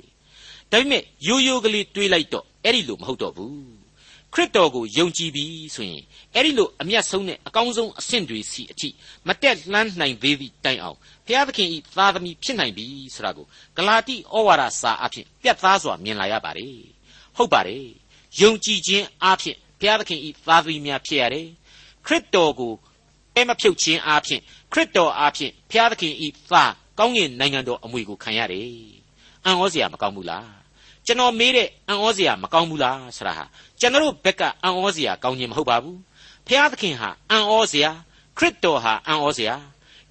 [0.71, 3.73] ဒါပေမဲ့ရိုးရိုးကလေးတွေးလိုက်တော့အဲ့ဒီလိုမဟုတ်တော့ဘူး
[4.33, 5.45] ခရစ်တော်ကိုယုံကြည်ပြီ
[5.75, 6.03] ဆိုရင်
[6.35, 8.89] အဲ့ဒီလိုအမျက်ဆုံးနဲ့အကောင်းဆုံးအဆင့်တွေစီအထိ
[9.27, 13.45] မတက်လှမ်းနိုင်သေးသည့်တိုင်အောင်ဘုရားသခင်ဤသားသမီးဖြစ်နိုင်ပြီဆိုတာကို
[13.77, 16.77] ဂလာတိဩဝါဒစာအဖြစ်ပြတ်သားစွာမြင်လာရပါတယ်
[17.35, 17.85] ဟုတ်ပါတယ်
[18.41, 21.47] ယုံကြည်ခြင်းအဖြစ်ဘုရားသခင်ဤသားသမီးများဖြစ်ရတယ်
[22.05, 22.73] ခရစ်တော်ကို
[23.35, 24.41] အဲမဖြုတ်ခြင်းအဖြစ်
[24.73, 28.67] ခရစ်တော်အဖြစ်ဘုရားသခင်ဤသားကောင်းကင်နိုင်ငံတော်အမွေကိုခံရတယ်
[29.45, 30.49] အံ့ဩစရာမကောင်းဘူးလား
[31.05, 33.45] ကျွန်တော်မေးတဲ့အံ့ဩစရာမကောင်းဘူးလားဆရာဟာ
[33.79, 35.99] ကျွန်တော်ဘက်ကအံ့ဩစရာကောင်းခြင်းမဟုတ်ပါဘူး
[36.47, 37.89] ဘုရားသခင်ဟာအံ့ဩစရာ
[38.37, 39.55] ခရစ်တော်ဟာအံ့ဩစရာ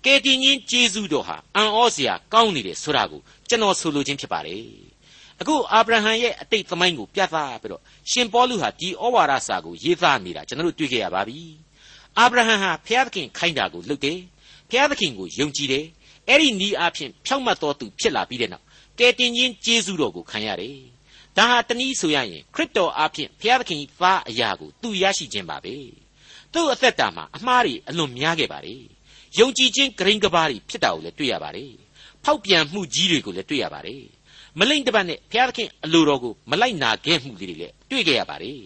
[0.05, 4.92] ကယ်တင်ရှင်ဂျေဇုတော်ဟာအံ့ဩစရာကောင်းနေတယ်ဆိုတာကိုကျွန်တော်ဆိုလိုခြင်းဖြစ်ပါတယ်
[5.43, 11.41] အခုအာဗြဟံရဲ့အတိတ်သမိုင်းကို ပြသပြီးတော့ရှင်ပေါလုဟာဒီဩဝါဒစာကိုရေးသားနေတာကျွန်တော်တို့တွေ့ကြရပါပြီ
[12.19, 14.19] အာဗြဟံဟာဘုရားသခင်ခိုင်းတာကိုလုပ်တယ်
[14.71, 15.85] ဘုရားသခင်ကိုယုံကြည်တယ်
[16.29, 18.65] အဲ့ဒီနီးအားဖြင့်ဖြောင့်မတ်တော်သူဖြစ်လာပြီးတဲ့နောက်
[18.99, 20.79] ကယ်တင်ရှင်ဂျေဇုတော်ကိုခံရတယ်
[21.37, 25.75] ဒါဟာတနည်းဆိုရရင်ခရစ်တော်အားဖြင့်ဘုရားသခင်သားအရာကိုသူရရှိခြင်းပါပဲ
[26.53, 28.77] သူ့အသက်တာမှာအမှားတွေအလွန်များခဲ့ပါလေ
[29.39, 31.73] ယုံကြည်ခြင်းဂရင်းကဘာတွေဖြစ်တာကိုလည်းတွေ့ရပါတယ်
[32.25, 34.03] ဖောက်ပြန်မှုကြီးတွေကိုလည်းတွေ့ရပါတယ်
[34.59, 38.61] မလိမ့်တပတ်နဲ့ဘုရားသခင်အလိုတော်ကိုမလိုက်နာခဲ့မှုတွေလည်းတွေ့ခဲ့ရပါတယ်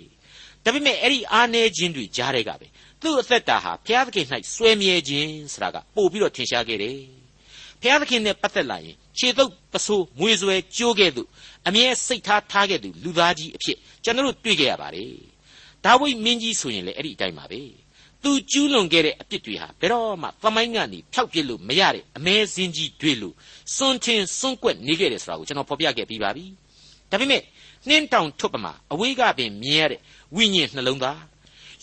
[0.64, 2.66] ဒါပေမဲ့အဲ့ဒီအားနည်းခြင်းတွေကြားတဲ့ကပဲ
[3.02, 6.98] သူ့အသက်တာဟာဘုရားသခင်၌စွဲမြဲခြင်းဆိုတာကပို့ပြီးတော့ထင်ရှားခဲ့တယ်
[7.80, 11.22] ဘုရားသခင်နဲ့ပတ်သက်လာရင်ခြေသုပ်ပစိုးမွေဆွဲကြိုးခဲ့သူ
[11.68, 15.12] အမြဲစိတ်ထားထားခဲ့သူလူသားကြီးအဖြစ်ကျွန်တော်တို့တွေ့ခဲ့ရပါတယ်
[15.84, 17.60] ဒါဝိမင်းကြီးဆိုရင်လည်းအဲ့ဒီအတိုင်းပါပဲ
[18.26, 23.34] သူကျူးလွန်ခဲ့တဲ့အပြစ်တွေဟာဘယ်တော့မှသမိုင်းကနေဖျောက်ပြစ်လို့မရတဲ့အမဲစင်းကြီးတွေလို့
[23.76, 26.44] စွန့်ထင်းစွန့်ကွက်နေခဲ့တယ်ဆိုတာကိုကျွန်တော်ဖော်ပြခဲ့ပြီးပါပြီ
[27.10, 27.42] ဒါပေမဲ့
[27.88, 30.00] နှင်းတောင်ထွတ်ပမာအဝေးကပင်မြင်ရတဲ့
[30.36, 31.20] ဝိညာဉ်နှလုံးသား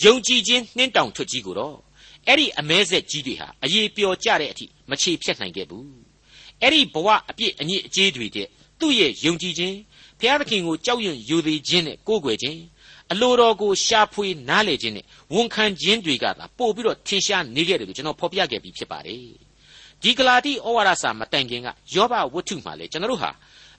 [0.03, 1.75] ယုံကြည်ခြင်းနှင်းတောင်ထွတ်ကြီးကိုတော့
[2.27, 5.87] အဲ့ဒီအမဲဆက်ကြီးတွေဟာအရေးပျော်ကြတဲ့အထိမချေဖြတ်နိုင်ခဲ့ဘူး
[6.61, 8.47] အဲ့ဒီဘဝအပြစ်အညစ်အကြေးတွေတဲ့
[8.79, 9.75] သူ့ရဲ့ယုံကြည်ခြင်း
[10.19, 12.59] ဘုရားသခင်ကိုကြောက်ရွံ့ယိုသေးခြင်းနဲ့ကိုးကွယ်ခြင်း
[13.11, 19.19] အလိုတော်ကိုရှာဖွေနားလည်ခြင်းနဲ့ဝန်ခံခြင်းတွေကသာပို့ပြီးတော့ထင်ရှားနေခဲ့တယ်လို့ကျွန်တော်ဖော်ပြခဲ့ပြီးဖြစ်ပါတယ်
[20.01, 23.31] ဒီဂလာတိဩဝါဒစာမတိုင်ခင်ကယောဘဝတ္ထုမှာလေကျွန်တော်တို့ဟာ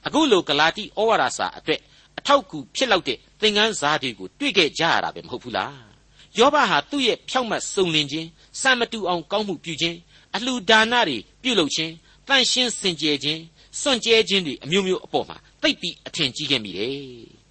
[0.06, 1.80] အခုလိုဂလာတိဩဝါဒစာအတွက်
[2.18, 5.74] အထောက်ကူဖြစ်လောက်တဲ့သင်ခန်းစာတွေကိုတွေ့ခဲ့ကြရတာပဲမဟုတ်ဘူးလား
[6.38, 8.28] ယောဘဟာသူ့ရဲ့ဖြောက်မှတ်စုံလင်ခြင်း
[8.60, 9.96] စံမတူအောင်ကောင်းမှုပြုခြင်း
[10.36, 11.92] အလှူဒါနတွေပြုလုပ်ခြင်း
[12.28, 13.40] တန်ရှင်းစင်ကြယ်ခြင်း
[13.80, 17.43] စွန့်ကြဲခြင်းတွေအမျိုးမျိုးအပေါ်မှာသိပ်ပြီးအထင်ကြီးခဲ့မိတယ်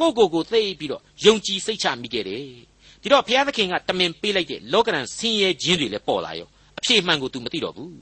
[0.00, 2.42] ကိုကိုကိုသိပြီးတော့ယုံကြည်စိတ်ချမိခဲ့တယ်
[3.02, 7.92] ဒီတော့ဘုရားသခင်ကတမင်ပေးလိုက်တဲ့လောကရန်ဆင်းရဲခြင်းတွေလည်းပေါ်လာရောအဖြေမှန်ကို तू မသိတော့ဘူး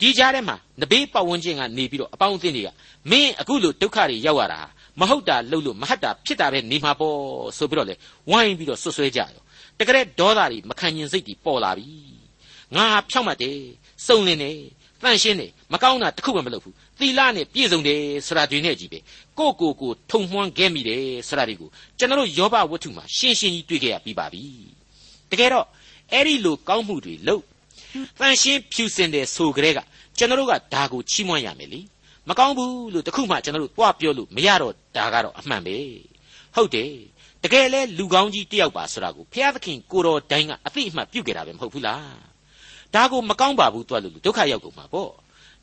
[0.00, 2.68] ဒီကြားထဲမှာနဘေးပတ်ဝန်းကျင်ကနေပြီးတော့အပေါင်းအသင်းတွေက
[3.10, 4.60] မင်းအခုလိုဒုက္ခတွေရောက်ရတာ
[5.00, 7.18] မဟုတ်တာလှုပ်လို့မဟတ်တာဖြစ်တာပဲနေမှာပေါ့
[7.58, 7.94] ဆိုပြီးတော့လေ
[8.30, 9.42] ဝိုင်းပြီးတော့ဆွဆွဲကြရော
[9.78, 11.88] တကယ်ဒေါသတွေမခံကျင်စိတ်တွေပေါ်လာပြီ
[12.76, 13.58] ငါဖြောက်မှတ်တယ်
[14.06, 14.58] စုံလင်တယ်
[15.02, 18.98] တန့်ရှင်းတယ်မကောင်းတာတခုမှမလုပ်ဘူး သီလနဲ့ပြည့်စုံတယ်ဆိုတာတွေနဲ့ကြီးပဲ
[19.38, 24.44] ကိုကိုကိုထုံမှန်းခဲ့မိတယ်ဆိုတာတွေကိုကျွန်တော်ယောဘဝတ္ထုမှာရှင်းရှင်းကြီးတွေ့ခဲ့ရပြီးပါပြီ
[25.30, 25.66] တကယ်တော့
[26.12, 27.42] အဲ့ဒီလိုကောင်းမှုတွေလုပ်
[28.20, 29.78] တန့်ရှင်းဖြူစင်တယ်ဆိုကြတဲ့က
[30.18, 31.80] ကျွန်တော်ကဒါကိုချီးမွမ်းရမယ်လေ
[32.28, 35.76] မကောင်းဘူးလို့တခုမှကျွန်တော်တို့တွားပြောလို့မရတော့ဒါကတော့အမှန်ပဲ
[36.54, 36.90] ဟုတ်တယ်
[37.44, 42.16] တကယ်လဲလူကောင်းကြီးတယောက်ပါဆိုတာကိုဘုရားသခင်ကိုတော်တိုင်းကအသိအမှတ်ပြုခဲ့တာပဲမဟုတ်ဘူးလား
[42.94, 45.10] ဒါကိုမကောင်းပါဘူးတွားလို့ဒုက္ခရောက်ကုန်မှာပေါ့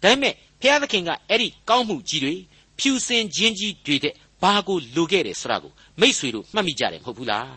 [0.04, 2.35] ဒါပေမဲ့ ဘုရားသခင်ကအဲ့ဒီကောင်းမှုကြီးတွေ
[2.79, 7.47] ဖြူစင်ခြင်းကြီးတွေတဲ့ဘာကိုလိုခဲ့တယ်ဆိုတာကိုမိษွေတို့မှတ်မိကြတယ်မဟုတ်ဘူးလား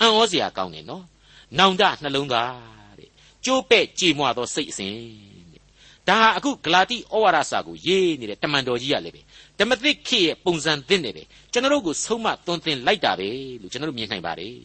[0.00, 1.04] အံ့ဩစရာကောင်းတယ်နော်
[1.58, 2.54] နောင်တနှလုံးသား
[2.98, 3.10] တဲ့
[3.44, 4.92] ကျိုးပဲ့ကြေမွသောစိတ်အစဉ်
[5.52, 5.62] တဲ့
[6.08, 9.22] ဒါဟာအခုဂလာတိဩဝါဒစာကိုရေးနေတဲ့တမန်တော်ကြီးကလည်းပဲ
[9.58, 11.22] ဓမ္မသစ်ခေရဲ့ပုံစံသစ်နဲ့ပဲ
[11.52, 13.28] ကျွန်တော်တို့ကိုဆုံးမသွန်သင်လိုက်တာပဲ
[13.60, 14.56] လို့ကျွန်တော်တို့မြင်နိုင်ပါတယ်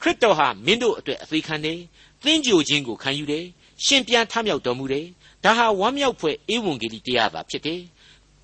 [0.00, 1.78] ခရစ်တော်ဟာမင်းတို့အတွက်အသေးခံတယ်
[2.24, 3.44] သင်ကြိုခြင်းကိုခံယူတယ်
[3.84, 5.06] ရှင်ပြန်ထမြောက်တော်မူတယ်
[5.44, 7.80] ဒါဟာဝမ်းမြောက်ဖွယ်ဧဝံဂေလိတရားသာဖြစ်တယ်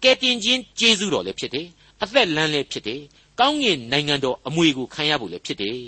[0.02, 1.66] ကယ်တင်ခြင်းကျေးဇူးတော်လည်းဖြစ်တယ်
[2.02, 3.00] အသက်လန်းလည်းဖြစ်တယ်
[3.40, 5.78] ကောင်းကင်နိုင်ငံတော်အမွေကိုခံရဖို့လည်းဖြစ်တယ်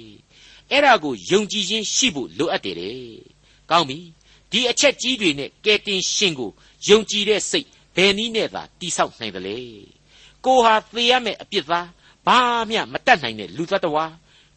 [0.70, 2.98] အဲ့ဒါကိုယုံကြည်ခြင်းရှိဖို့လိုအပ်တယ်တဲ့
[3.70, 3.98] ကောင်းပြီ
[4.52, 6.50] ဒီအချက်ကြီးတွေနဲ့ကယ်တင်ရှင်ကို
[6.88, 9.56] ယုံကြည်တဲ့စိတ်ဘယ်နည်းနဲ့သာတိဆောက်နိုင်သလဲ
[10.44, 11.88] ကိုဟာသေရမယ့်အပြစ်သား
[12.26, 12.38] ဘာ
[12.70, 14.04] မှမတတ်နိုင်တဲ့လူသတ္တဝါ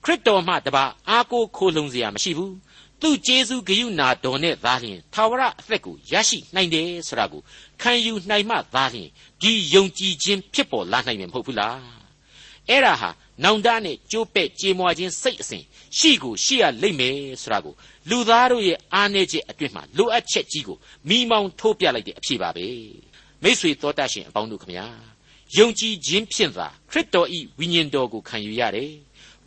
[0.03, 2.53] ခရစ်တော်မှတပါအားကိုခိုလုံစရာမရှိဘူး
[3.05, 7.41] သူ့ကျေးဇူးဂရုဏာတော်နဲ့သာလျှင်သာဝရအသက်ကိုရရှိနိုင်တယ်ဆိုတာကို
[7.81, 9.09] ခံယူနိုင်မှသာလျှင်
[9.41, 11.79] ဒီယုံကြည်ခြင်းဖြစ်ပေါ်လာနိုင်မှာမဟုတ်ဘူးလား
[12.69, 13.09] အဲ့ဒါဟာ
[13.43, 15.63] နောင်တနဲ့ကြိုးပဲ့ကြေမွာခြင်းစိတ်အစဉ်
[15.97, 17.73] ရှိကိုရှိရလိမ့်မယ်ဆိုတာကို
[18.09, 20.77] လူသားတို့ရဲ့အားနည်းချက်အတွင်းမှာလိုအပ်ချက်ကြီးကို
[21.09, 22.67] မိမောင်းထိုးပြလိုက်တဲ့အဖြစ်ပါပဲ
[23.43, 24.87] မိษွေတော်တတ်ရှင်အပေါင်းတို့ခမညာ
[25.57, 28.91] ယုံကြည်ခြင်းဖြင့်သာခရစ်တော်ဤဝိညာဉ်တော်ကိုခံယူရတယ်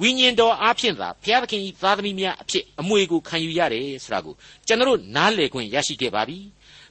[0.03, 4.35] ဝိညာဉ်တော်အားဖြင့်သာဘုရားသခင်ဤသားသမီးများအဖြစ်အမွေကိုခံယူရတယ်ဆိုတာကို
[4.67, 6.39] ကျွန်တော်နားလည်ခွင့်ရရှိခဲ့ပါပြီ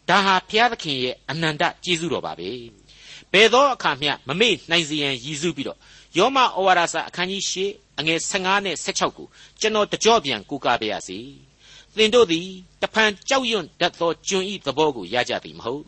[0.09, 2.49] ဒါဟာဘုရားသခင်ရဲ့အနန္တကျေးဇူးတော်ပါပဲ
[3.33, 5.79] ဘယ်သောအခါမျှမမေ့နိုင်စေရန်ရည်စူးပြီးတော့
[6.17, 9.27] ယောမဩဝါဒစာအခန်းကြီး၈အငယ်15နဲ့16ကို
[9.59, 11.19] ကျွန်တော်တကြောပြန်ကူကားပါရစေ
[11.95, 12.47] သင်တို့သည်
[12.81, 15.83] တဖန်ကြောက်ရွံ့တတ်သောကျွန်ဤသဘောကိုရကြသည်မဟုတ်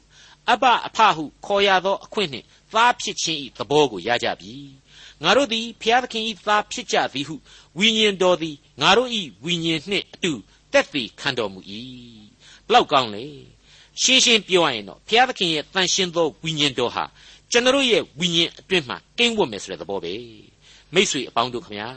[0.52, 4.54] အဘအဖဟုခေါ်ရသောအခွင့်နှင့်သားဖြစ်ခြင်းဤသဘောကိုရကြပြီ
[5.24, 7.36] ငါတို့သည်ဖျားသခင်၏သားဖြစ်ကြသည်ဟု
[7.78, 9.10] ဝိညာဉ်တော်သည်ငါတို့၏
[9.44, 10.32] ဝိညာဉ်နှင့်အတူ
[10.74, 11.60] တက်သည်ခံတော်မူ၏
[12.68, 13.26] ဘလောက်ကောင်းလေ
[14.02, 17.04] ရှင်းရှင်းပြောရရင်တော့ဘုရားသခင်ရဲ့တန်ရှင်းသောဝိညာဉ်တော်ဟာ
[17.52, 20.14] ကျွန်တော်ရဲ့ဝိညာဉ်အတွင်းမှာကင်းဝတ်မယ်ဆိုတဲ့သဘောပဲ
[20.94, 21.90] မိษွေအပေါင်းတို့ခမညာ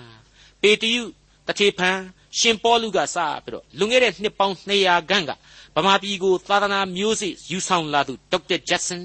[0.63, 1.03] ပေတရု
[1.47, 1.99] တထေဖန်
[2.39, 5.31] ရှင်ပေါလုကစပြီးတော့လွန်ခဲ့တဲ့နှစ်ပေါင်း200ခန့်က
[5.77, 9.05] ဗမာပြည်ကိုသာသနာမျိုးစေ့ယူဆောင်လာသူဒေါက်တာဂျက်ဆန်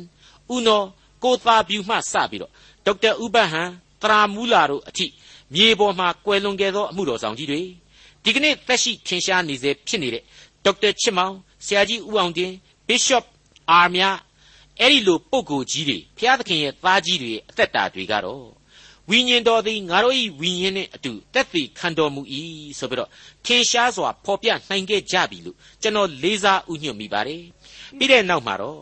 [0.54, 0.86] ဦးနော်
[1.24, 2.52] ကိုသာပြူမှစပြီးတော့
[2.86, 3.70] ဒေါက်တာဥပဟန်
[4.02, 5.06] တရာမူလာတို့အထိ
[5.54, 7.62] မြေပေါ်မှာကွယ်လွန်ခဲ့သောအမှုတော်ဆောင်ကြီးတွေ
[8.24, 10.24] ဒီကနေ့သက်ရှိထင်ရှားနေစေဖြစ်နေတဲ့
[10.66, 11.34] ဒေါက်တာချစ်မောင်
[11.66, 12.52] ဆရာကြီးဦးအောင်တင်
[12.88, 13.26] Bishop
[13.72, 14.02] အာမြ
[14.80, 18.46] အဲ့ဒီလိုပုဂ္ဂိုလ်ကြီးတွေဘုရားသခင်ရဲ့သားကြီးတွေအသက်တာတွေကတော့
[19.10, 22.22] ဝိညာဉ်တော်သည်ငါတို့၏ဝိညာဉ်နှင့်အတူတက်သည်ခံတော်မူ၏
[22.80, 23.10] ဆိုပြီးတော့
[23.46, 27.44] ထင်ရှားစွာဖော်ပြနိုင်ခဲ့ကြပြီလို့ကျွန်တော်လေးစားဥညွတ်မိပါတယ်
[27.98, 28.82] ပြီးတဲ့နောက်မှာတော့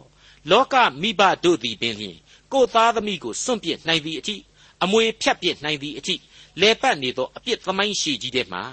[0.52, 2.18] လောကမိဘတို့သည်ပင်လျှင်
[2.52, 4.36] ကိုယ်သားသမီးကိုစွန့်ပစ်နိုင်သည့်အထိ
[4.84, 6.16] အမွေဖြတ်ပစ်နိုင်သည့်အထိ
[6.62, 8.64] လဲပတ်နေသောအပြစ်သမိုင်းရှိကြီးတဲ့မှာ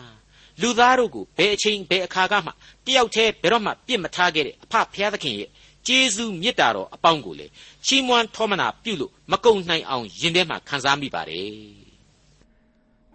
[0.60, 2.50] လူသားတို့ကိုဘယ်အချိန်ဘယ်အခါကမှ
[2.86, 5.50] တယောက်တည်းဘယ်တော့မှပြစ်မထားခဲ့တဲ့အဖဖျားသခင်ရဲ့
[5.86, 7.46] ကျေးဇူးမေတ္တာတော်အပေါင်းကိုလေ
[7.86, 11.50] ချီးမွမ်းထောမနာပြုလို့မကုံနိုင်အောင်ယင်ထဲမှာခံစားမိပါတယ်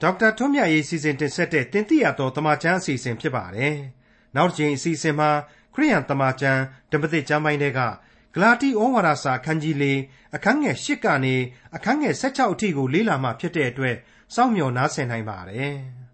[0.01, 3.75] ဒေါက်တာထွန်းမြတ်ရေးစီစဉ်တင်ဆက်တဲ့တင်ပြရတော်တမချန်းအစီအစဉ်ဖြစ်ပါတယ်
[4.35, 5.29] နောက်တစ်ချိန်အစီအစဉ်မှာ
[5.73, 7.79] ခရိယန်တမချန်းဓမ္မသစ်ကျမ်းပိုင်းတွေက
[8.35, 9.85] ဂလာတိဩဝါဒစာအခန်းကြီး၄
[10.35, 11.35] အခန်းငယ်၈ကနေ
[11.75, 13.95] အခန်းငယ်၁၆အထိကိုလေ့လာမှဖြစ်တဲ့အတွက်
[14.35, 15.75] စောင့်မျှော်နားဆင်နိုင်ပါတယ်။